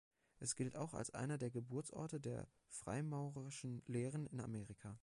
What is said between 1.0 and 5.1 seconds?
einer der Geburtsorte der freimaurerischen Lehren in Amerika.